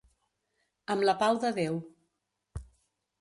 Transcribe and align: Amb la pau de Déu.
Amb 0.95 1.05
la 1.09 1.15
pau 1.19 1.37
de 1.45 1.51
Déu. 1.59 1.77